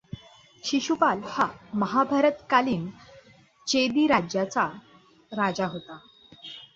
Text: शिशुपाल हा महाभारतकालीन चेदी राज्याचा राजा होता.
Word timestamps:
शिशुपाल 0.63 1.21
हा 1.25 1.47
महाभारतकालीन 1.75 2.89
चेदी 3.67 4.07
राज्याचा 4.07 4.65
राजा 5.31 5.67
होता. 5.67 5.99